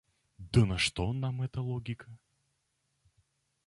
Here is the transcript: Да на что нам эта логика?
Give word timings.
Да 0.57 0.63
на 0.71 0.77
что 0.85 1.05
нам 1.13 1.43
эта 1.43 1.61
логика? 1.61 2.09